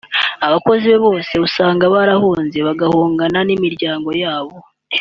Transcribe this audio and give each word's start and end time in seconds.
Abakozi 0.47 0.85
be 0.91 0.97
bose 1.05 1.33
usanga 1.47 1.83
barahunze 1.93 2.57
bagahungana 2.67 3.39
n’imiryango 3.47 4.09
yabo 4.23 4.55